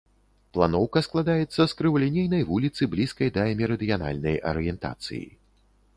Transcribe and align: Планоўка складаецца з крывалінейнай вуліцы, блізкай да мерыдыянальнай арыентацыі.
Планоўка 0.57 0.99
складаецца 1.07 1.61
з 1.73 1.77
крывалінейнай 1.81 2.43
вуліцы, 2.49 2.81
блізкай 2.97 3.33
да 3.35 3.45
мерыдыянальнай 3.63 4.35
арыентацыі. 4.53 5.25